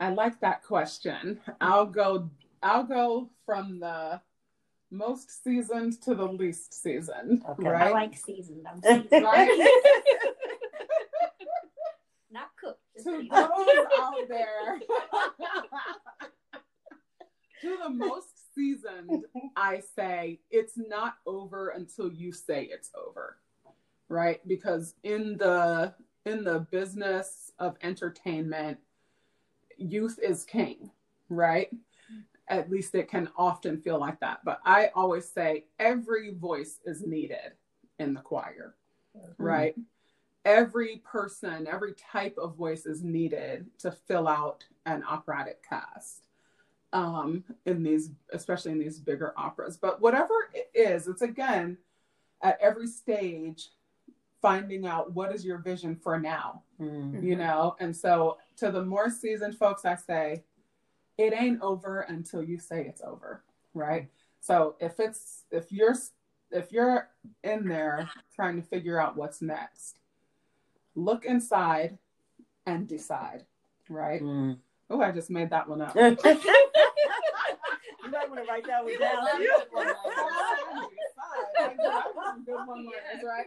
[0.00, 1.38] I like that question.
[1.60, 2.30] I'll go.
[2.62, 4.20] I'll go from the
[4.90, 7.42] most seasoned to the least seasoned.
[7.48, 7.68] Okay.
[7.68, 7.88] Right?
[7.88, 8.66] I like seasoned.
[8.66, 9.24] I'm seasoned.
[9.24, 9.50] right?
[12.30, 12.80] Not cooked.
[13.04, 13.28] To those
[13.98, 14.80] out there,
[17.60, 19.24] to the most seasoned,
[19.56, 23.38] I say it's not over until you say it's over.
[24.08, 24.46] Right?
[24.46, 25.94] Because in the
[26.26, 28.78] in the business of entertainment,
[29.80, 30.90] youth is king,
[31.28, 31.70] right?
[32.50, 34.40] at least it can often feel like that.
[34.44, 37.52] But I always say every voice is needed
[38.00, 38.74] in the choir,
[39.16, 39.42] mm-hmm.
[39.42, 39.74] right?
[40.44, 46.26] Every person, every type of voice is needed to fill out an operatic cast
[46.92, 49.76] um, in these, especially in these bigger operas.
[49.76, 51.78] But whatever it is, it's again
[52.42, 53.68] at every stage
[54.40, 57.22] finding out what is your vision for now, mm-hmm.
[57.22, 57.76] you know?
[57.80, 60.44] And so to the more seasoned folks, I say,
[61.18, 63.42] it ain't over until you say it's over,
[63.74, 64.08] right?
[64.40, 65.94] So if it's if you're
[66.50, 67.10] if you're
[67.44, 69.98] in there trying to figure out what's next,
[70.94, 71.98] look inside
[72.66, 73.44] and decide,
[73.88, 74.22] right?
[74.22, 74.58] Mm.
[74.88, 75.94] Oh, I just made that one up.
[76.00, 76.24] you might
[78.28, 79.26] want to write that one down.
[82.46, 82.86] Good one,
[83.24, 83.46] right?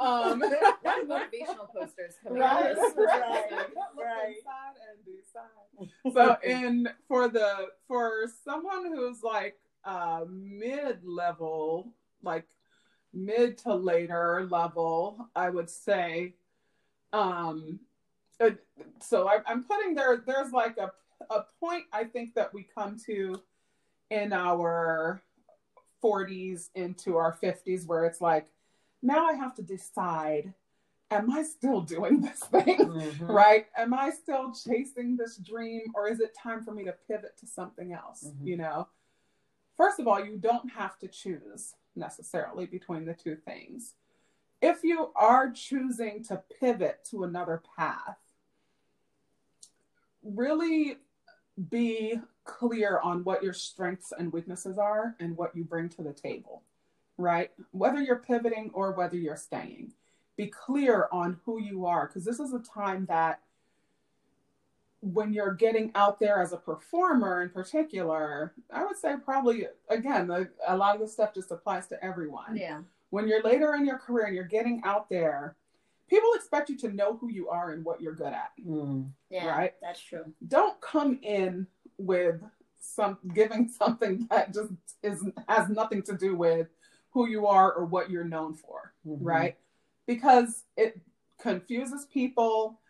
[0.00, 2.96] Um, motivational posters coming right, out.
[2.96, 4.34] Right, right.
[6.12, 12.46] So, in for the for someone who's like uh, mid level, like
[13.12, 16.34] mid to later level, I would say.
[17.12, 17.80] Um,
[18.40, 18.50] uh,
[19.00, 20.22] so I, I'm putting there.
[20.24, 20.92] There's like a
[21.30, 23.40] a point I think that we come to
[24.10, 25.22] in our
[26.02, 28.46] 40s into our 50s where it's like
[29.02, 30.54] now I have to decide
[31.10, 32.78] am I still doing this thing?
[32.78, 33.26] Mm-hmm.
[33.26, 33.66] Right?
[33.76, 37.46] Am I still chasing this dream or is it time for me to pivot to
[37.46, 38.24] something else?
[38.26, 38.46] Mm-hmm.
[38.46, 38.88] You know,
[39.76, 43.94] first of all, you don't have to choose necessarily between the two things.
[44.60, 48.18] If you are choosing to pivot to another path,
[50.22, 50.96] really
[51.70, 56.12] be clear on what your strengths and weaknesses are and what you bring to the
[56.12, 56.62] table
[57.18, 57.50] right?
[57.72, 59.92] Whether you're pivoting or whether you're staying,
[60.36, 63.40] be clear on who you are because this is a time that
[65.00, 70.28] when you're getting out there as a performer in particular, I would say probably again,
[70.28, 72.56] the, a lot of this stuff just applies to everyone.
[72.56, 72.80] Yeah.
[73.10, 75.56] When you're later in your career and you're getting out there,
[76.08, 78.52] people expect you to know who you are and what you're good at.
[78.64, 79.10] Mm.
[79.30, 79.74] Yeah, right?
[79.80, 80.24] That's true.
[80.46, 81.66] Don't come in
[81.98, 82.40] with
[82.80, 86.68] some giving something that just is has nothing to do with
[87.10, 89.24] who you are or what you're known for, mm-hmm.
[89.24, 89.56] right?
[90.06, 91.00] Because it
[91.40, 92.80] confuses people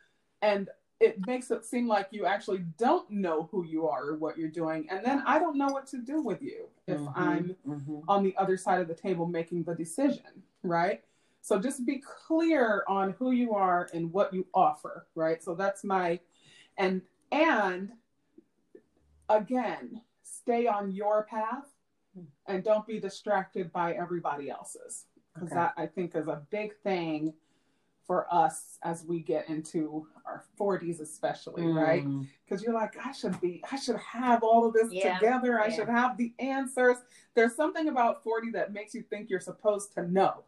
[0.43, 0.69] and
[1.01, 4.49] it makes it seem like you actually don't know who you are or what you're
[4.49, 4.89] doing.
[4.91, 7.21] And then I don't know what to do with you if mm-hmm.
[7.21, 7.99] I'm mm-hmm.
[8.09, 11.03] on the other side of the table making the decision, right?
[11.41, 15.43] So just be clear on who you are and what you offer, right?
[15.43, 16.19] So that's my
[16.77, 17.91] and and
[19.29, 21.67] again, stay on your path
[22.47, 25.57] and don't be distracted by everybody else's because okay.
[25.57, 27.35] that I think is a big thing
[28.09, 31.75] for us as we get into our 40s especially mm.
[31.75, 32.07] right
[32.43, 35.19] because you're like i should be i should have all of this yeah.
[35.19, 35.77] together i yeah.
[35.77, 36.97] should have the answers
[37.35, 40.43] there's something about 40 that makes you think you're supposed to know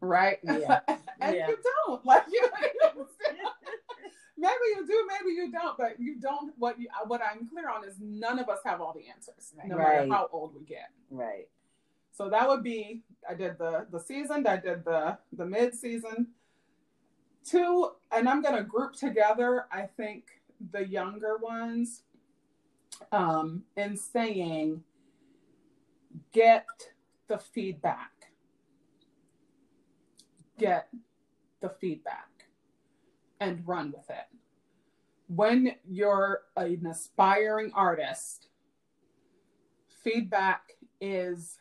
[0.00, 0.80] right yeah.
[1.20, 2.42] and you don't like you
[4.36, 6.52] maybe you do, maybe you don't, but you don't.
[6.58, 9.76] What you, what I'm clear on is none of us have all the answers, no
[9.76, 9.98] right.
[9.98, 10.90] matter how old we get.
[11.10, 11.48] Right.
[12.12, 13.02] So that would be.
[13.28, 14.46] I did the the season.
[14.46, 16.28] I did the the mid season.
[17.44, 19.66] Two, and I'm gonna group together.
[19.70, 20.24] I think
[20.72, 22.02] the younger ones,
[23.12, 24.82] um, in saying,
[26.32, 26.66] get
[27.28, 28.10] the feedback.
[30.58, 30.88] Get
[31.60, 32.35] the feedback
[33.40, 34.26] and run with it.
[35.28, 38.48] When you're an aspiring artist,
[40.04, 41.58] feedback is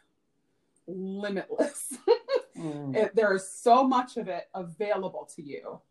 [0.87, 1.97] limitless.
[2.57, 2.95] mm.
[2.95, 5.81] it, there is so much of it available to you.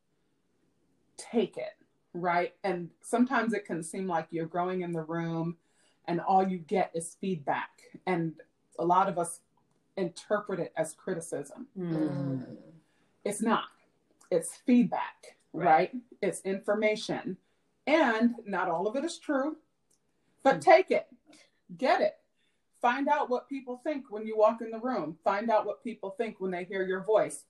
[1.17, 1.73] Take it,
[2.13, 2.55] right?
[2.63, 5.57] And sometimes it can seem like you're growing in the room
[6.07, 7.71] and all you get is feedback.
[8.07, 8.35] And
[8.79, 9.41] a lot of us
[9.97, 11.67] interpret it as criticism.
[11.77, 12.57] Mm.
[13.25, 13.65] It's not
[14.31, 15.65] it's feedback, right.
[15.65, 15.91] right?
[16.21, 17.37] It's information.
[17.87, 19.57] And not all of it is true,
[20.43, 21.07] but take it,
[21.77, 22.17] get it.
[22.81, 25.17] Find out what people think when you walk in the room.
[25.25, 27.45] Find out what people think when they hear your voice.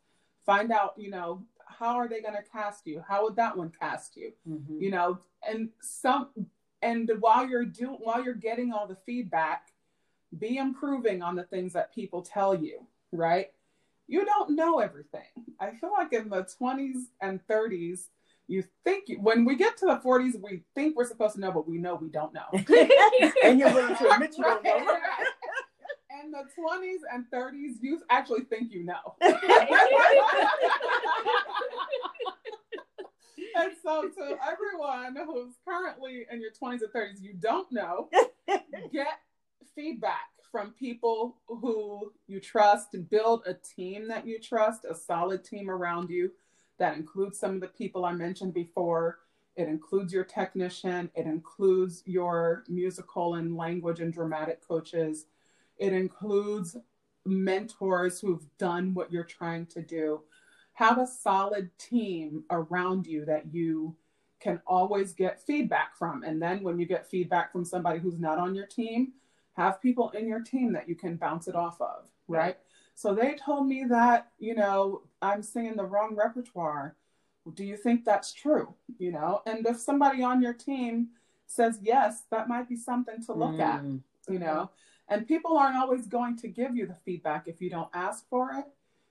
[0.47, 3.03] Find out, you know, how are they going to cast you?
[3.07, 4.33] How would that one cast you?
[4.49, 4.81] Mm-hmm.
[4.81, 6.29] You know, and some
[6.83, 9.73] and while you're doing while you're getting all the feedback,
[10.39, 13.51] be improving on the things that people tell you, right?
[14.07, 15.23] You don't know everything.
[15.59, 18.09] I feel like in the 20s and 30s,
[18.47, 21.67] you think when we get to the 40s, we think we're supposed to know, but
[21.67, 22.45] we know we don't know.
[23.43, 24.77] and you're willing to admit you don't know.
[26.23, 29.15] In the 20s and 30s, you actually think you know.
[33.57, 38.09] and so to everyone who's currently in your 20s and 30s, you don't know,
[38.93, 39.21] get
[39.75, 45.69] feedback from people who you trust, build a team that you trust, a solid team
[45.69, 46.31] around you
[46.79, 49.19] that includes some of the people I mentioned before.
[49.57, 55.27] It includes your technician, it includes your musical and language and dramatic coaches,
[55.77, 56.77] it includes
[57.25, 60.21] mentors who've done what you're trying to do
[60.75, 63.97] have a solid team around you that you
[64.39, 66.23] can always get feedback from.
[66.23, 69.15] And then when you get feedback from somebody who's not on your team,
[69.55, 72.39] have people in your team that you can bounce it off of, right?
[72.39, 72.57] right.
[72.95, 76.97] So they told me that, you know, I'm singing the wrong repertoire.
[77.55, 78.75] Do you think that's true?
[78.99, 81.09] You know, and if somebody on your team
[81.47, 83.61] says yes, that might be something to look mm.
[83.61, 84.71] at, you know.
[85.09, 88.53] And people aren't always going to give you the feedback if you don't ask for
[88.55, 88.65] it.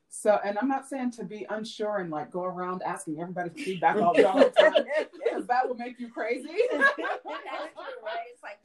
[0.09, 3.97] So, and I'm not saying to be unsure and like go around asking everybody feedback
[3.97, 4.23] all the
[4.57, 4.73] time,
[5.33, 6.49] because that will make you crazy.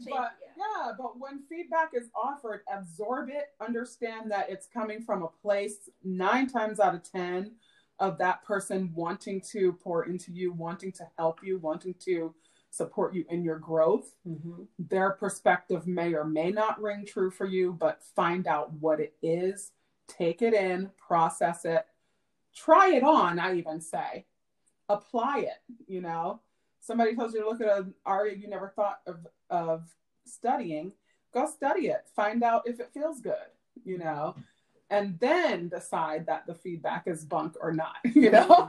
[0.09, 3.49] but, yeah, but when feedback is offered, absorb it.
[3.61, 7.53] Understand that it's coming from a place nine times out of ten
[7.99, 12.35] of that person wanting to pour into you, wanting to help you, wanting to
[12.71, 14.15] support you in your growth.
[14.27, 14.65] Mm-hmm.
[14.79, 19.15] Their perspective may or may not ring true for you, but find out what it
[19.23, 19.73] is
[20.09, 21.85] take it in, process it,
[22.57, 24.25] try it on, I even say,
[24.89, 26.41] apply it, you know.
[26.81, 29.89] Somebody tells you to look at an aria you never thought of, of
[30.25, 30.93] studying,
[31.33, 33.35] go study it, find out if it feels good,
[33.85, 34.35] you know,
[34.91, 38.67] and then decide that the feedback is bunk or not, you know.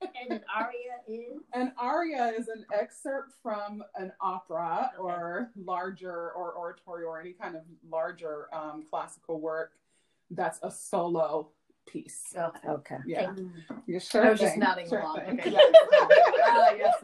[0.00, 1.40] and an aria is?
[1.52, 5.02] An aria is an excerpt from an opera okay.
[5.02, 9.72] or larger or oratorio or any kind of larger um, classical work
[10.30, 11.50] that's a solo
[11.86, 12.34] piece.
[12.36, 12.68] Okay.
[12.68, 12.96] okay.
[13.06, 13.32] Yeah.
[13.86, 14.48] You're sure I was thing.
[14.48, 15.20] just nodding sure along.
[15.20, 15.40] Thing.
[15.40, 15.50] Okay.
[15.50, 15.54] uh,
[16.78, 16.94] yes,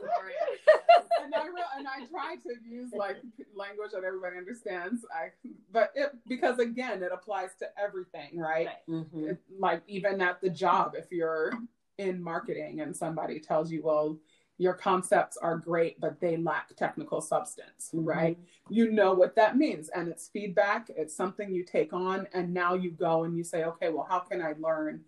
[1.22, 3.16] and I re- and I try to use like
[3.54, 5.04] language that everybody understands.
[5.14, 5.30] I
[5.72, 8.66] but it because again it applies to everything, right?
[8.66, 8.88] right.
[8.88, 9.28] Mm-hmm.
[9.30, 11.52] It, like even at the job, if you're
[11.98, 14.18] in marketing and somebody tells you, well,
[14.60, 18.04] your concepts are great, but they lack technical substance, mm-hmm.
[18.04, 18.38] right?
[18.68, 19.88] You know what that means.
[19.88, 22.28] And it's feedback, it's something you take on.
[22.34, 25.00] And now you go and you say, okay, well, how can I learn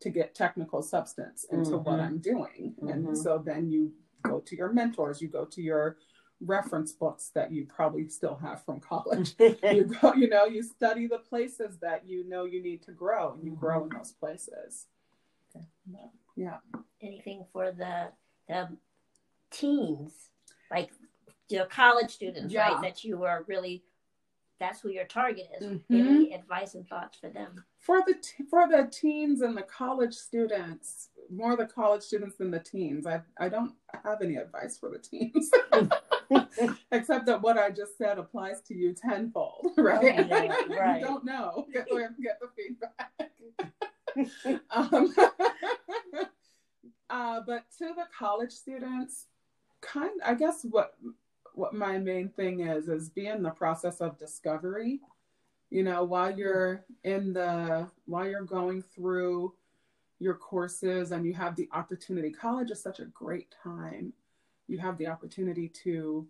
[0.00, 1.90] to get technical substance into mm-hmm.
[1.90, 2.74] what I'm doing?
[2.82, 2.88] Mm-hmm.
[2.90, 5.96] And so then you go to your mentors, you go to your
[6.42, 9.32] reference books that you probably still have from college.
[9.38, 13.32] you go, you know, you study the places that you know you need to grow
[13.32, 14.84] and you grow in those places.
[15.56, 15.64] Okay.
[16.36, 16.58] Yeah.
[17.00, 18.10] Anything for the
[18.48, 18.68] the
[19.50, 20.12] teens,
[20.70, 20.90] like
[21.48, 22.68] your college students, yeah.
[22.68, 22.82] right?
[22.82, 23.84] That you are really
[24.60, 25.66] that's who your target is.
[25.66, 25.94] Mm-hmm.
[25.94, 27.64] Any advice and thoughts for them?
[27.78, 32.50] For the t- for the teens and the college students, more the college students than
[32.50, 33.06] the teens.
[33.06, 33.72] I I don't
[34.04, 35.50] have any advice for the teens.
[36.92, 39.98] Except that what I just said applies to you tenfold, right?
[39.98, 41.00] Okay, yeah, right.
[41.00, 41.66] you don't know.
[41.72, 43.30] Get, get the feedback.
[44.70, 45.14] um,
[47.10, 49.26] uh, but to the college students,
[49.92, 50.94] kind I guess what
[51.54, 55.00] what my main thing is is be in the process of discovery.
[55.70, 59.54] You know, while you're in the while you're going through
[60.18, 64.12] your courses and you have the opportunity, college is such a great time.
[64.66, 66.26] You have the opportunity to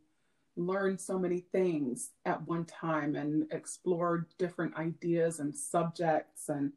[0.57, 6.73] learn so many things at one time and explore different ideas and subjects and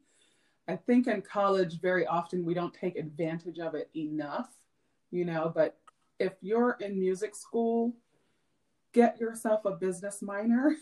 [0.68, 4.48] I think in college, very often we don't take advantage of it enough,
[5.10, 5.50] you know.
[5.54, 5.76] But
[6.22, 7.92] if you're in music school,
[8.92, 10.76] get yourself a business minor,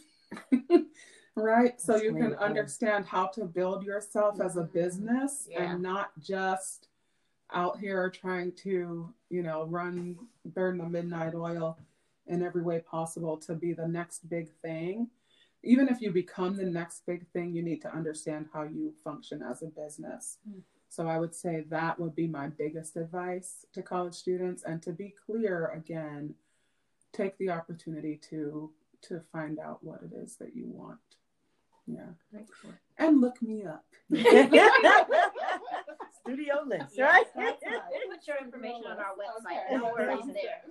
[1.36, 1.80] right?
[1.80, 4.46] so you can understand how to build yourself mm-hmm.
[4.46, 4.72] as a mm-hmm.
[4.72, 5.72] business yeah.
[5.72, 6.88] and not just
[7.52, 11.78] out here trying to, you know, run, burn the midnight oil
[12.26, 15.08] in every way possible to be the next big thing
[15.62, 19.42] even if you become the next big thing, you need to understand how you function
[19.42, 20.38] as a business.
[20.48, 20.62] Mm.
[20.90, 24.64] So I would say that would be my biggest advice to college students.
[24.64, 26.34] And to be clear again,
[27.12, 28.70] take the opportunity to
[29.02, 30.98] to find out what it is that you want.
[31.86, 32.10] Yeah.
[32.98, 33.84] And look me up.
[36.20, 37.24] Studio Lis, Yes, right?
[37.34, 37.80] that's right.
[37.90, 39.64] We'll put your information on our website.
[39.66, 39.76] Okay.
[39.76, 40.62] No worries there.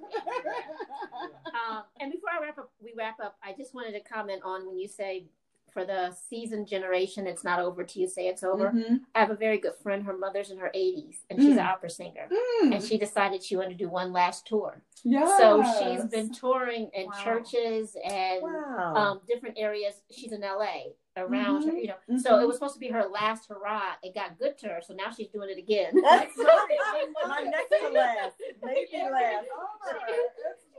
[1.47, 3.37] Um, and before I wrap up, we wrap up.
[3.43, 5.25] I just wanted to comment on when you say
[5.71, 8.71] for the seasoned generation, it's not over till you say it's over.
[8.71, 9.01] Mhm.
[9.15, 10.03] I have a very good friend.
[10.03, 11.69] Her mother's in her 80s, and she's an Mm.
[11.73, 12.27] opera singer.
[12.61, 12.75] Mm.
[12.75, 14.81] And she decided she wanted to do one last tour.
[15.03, 15.37] Yes.
[15.37, 17.23] So she's been touring in Wow.
[17.23, 18.93] churches and Wow.
[18.95, 20.01] um, different areas.
[20.11, 22.17] She's in LA around her, Mhm, you know.
[22.19, 22.43] So mhm.
[22.43, 23.93] it was supposed to be her last hurrah.
[24.03, 25.99] It got good to her, so now she's doing it again.
[26.01, 27.07] That's right.
[27.25, 28.35] My next to last.
[28.63, 29.43] Make me laugh.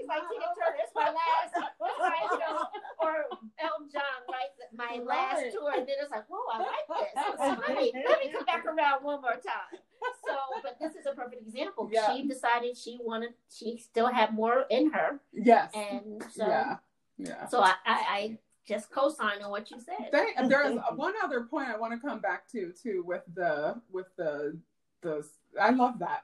[0.01, 1.53] She's like Tina Turner, it's my last,
[2.01, 2.59] my, you know,
[3.01, 3.25] or
[3.61, 4.49] Elton John, right?
[4.73, 5.53] My last Right.
[5.53, 7.23] tour, and then it's like, whoa, I like this.
[7.29, 7.93] It's funny.
[8.09, 9.79] Let me come back around one more time.
[10.27, 11.91] So, but this is a perfect example.
[11.93, 12.15] Yeah.
[12.15, 15.71] She decided she wanted, she still had more in her, Yes.
[15.75, 16.77] and so, yeah.
[17.19, 17.47] Yeah.
[17.49, 20.09] so I, I, I just co-sign on what you said.
[20.13, 24.07] They, there's one other point I want to come back to too with the with
[24.17, 24.57] the
[25.03, 25.27] the
[25.61, 26.23] I love that.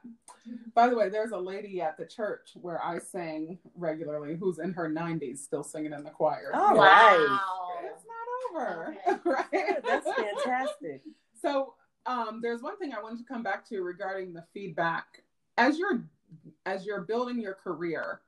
[0.73, 4.71] By the way, there's a lady at the church where I sang regularly who's in
[4.73, 6.51] her 90s still singing in the choir.
[6.53, 6.79] Oh, Yeah.
[6.79, 7.39] wow.
[7.83, 9.19] It's not over, Okay.
[9.25, 9.83] right?
[9.83, 11.01] That's fantastic.
[11.41, 11.73] So
[12.05, 15.23] um, there's one thing I wanted to come back to regarding the feedback
[15.57, 16.03] as you're
[16.65, 18.21] as you're building your career.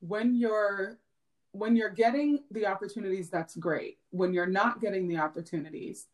[0.00, 0.98] When you're
[1.52, 3.98] when you're getting the opportunities, that's great.
[4.10, 6.06] When you're not getting the opportunities,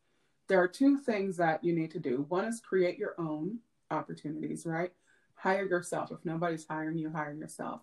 [0.49, 2.27] there are two things that you need to do.
[2.29, 3.59] One is create your own
[3.91, 4.93] opportunities, right?
[5.35, 6.11] Hire yourself.
[6.11, 7.81] If nobody's hiring you, hire yourself.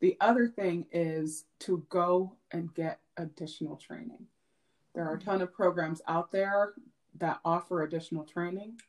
[0.00, 4.26] The other thing is to go and get additional training.
[4.94, 6.74] There are a ton of programs out there
[7.18, 8.80] that offer additional training.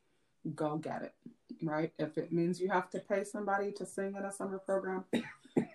[0.55, 1.13] Go get it,
[1.61, 1.91] right?
[1.97, 5.05] If it means you have to pay somebody to sing in a summer program,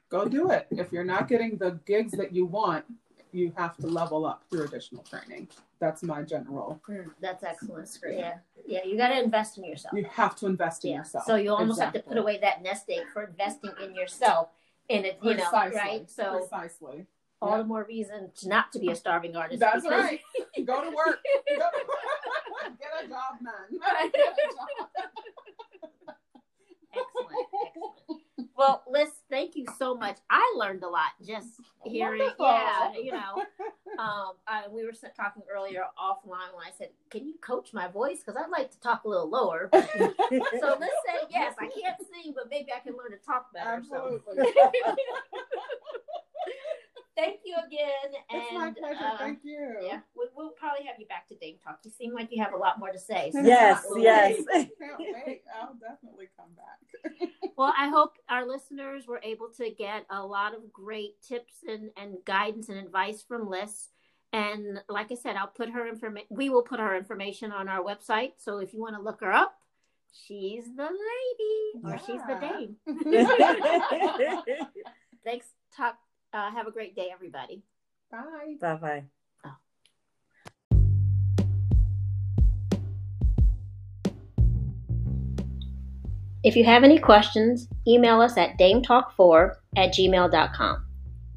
[0.09, 0.67] go do it.
[0.71, 2.85] If you're not getting the gigs that you want,
[3.33, 5.49] you have to level up through additional training.
[5.81, 6.81] That's my general.
[6.89, 7.89] Mm, That's excellent.
[8.11, 8.81] Yeah, yeah.
[8.85, 9.95] You got to invest in yourself.
[9.97, 10.99] You have to invest in yeah.
[10.99, 11.25] yourself.
[11.25, 14.49] So you almost have to put away that nest egg for investing in yourself,
[14.91, 16.11] and it, you know, right?
[16.11, 17.07] So precisely.
[17.41, 19.61] all the more reason to not to be a starving artist.
[19.61, 20.21] That's because- right.
[20.67, 21.19] Go to work.
[21.49, 23.55] Go to- Get a job, man.
[24.13, 24.89] Get a job.
[26.95, 28.18] Excellent, excellent.
[28.59, 30.17] Well, Lis, thank you so much.
[30.29, 32.19] I learned a lot just hearing.
[32.19, 32.47] Wonderful.
[32.47, 33.45] Yeah, you know,
[34.03, 38.19] um, I, we were talking earlier offline when I said, "Can you coach my voice?
[38.19, 41.99] Because I'd like to talk a little lower." But, so Lis said, "Yes, I can't
[42.01, 44.53] sing, but maybe I can learn to talk better." So Absolutely.
[47.19, 49.05] thank you again, and it's my pleasure.
[49.05, 49.77] uh, Thank you.
[49.83, 51.81] yeah, we, we'll probably have you back to Dame Talk.
[51.85, 53.31] You seem like you have a lot more to say.
[53.33, 54.37] so Yes, yes.
[54.53, 54.71] wait.
[55.27, 55.43] Wait.
[55.61, 57.29] I'll definitely come back.
[57.57, 61.91] Well, I hope our listeners were able to get a lot of great tips and,
[61.97, 63.89] and guidance and advice from Lis.
[64.33, 66.29] And like I said, I'll put her information.
[66.31, 68.35] We will put her information on our website.
[68.39, 69.57] So if you want to look her up,
[70.13, 72.39] she's the lady or she's the
[73.11, 74.43] Yeah.
[74.47, 74.67] dame.
[75.25, 75.47] Thanks.
[75.77, 75.97] Talk.
[76.33, 77.63] Uh, have a great day, everybody.
[78.11, 78.57] Bye.
[78.61, 79.05] Bye bye.
[86.45, 90.87] If you have any questions, email us at dametalk4 at gmail.com.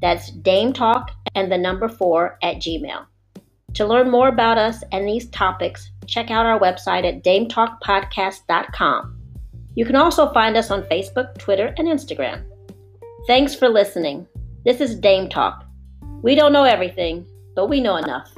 [0.00, 3.06] That's dametalk and the number 4 at gmail.
[3.74, 9.18] To learn more about us and these topics, check out our website at dametalkpodcast.com.
[9.74, 12.44] You can also find us on Facebook, Twitter, and Instagram.
[13.26, 14.26] Thanks for listening.
[14.64, 15.64] This is Dame Talk.
[16.22, 18.32] We don't know everything, but we know enough.